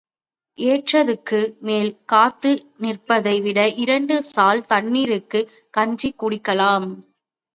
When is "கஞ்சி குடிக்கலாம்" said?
5.69-6.89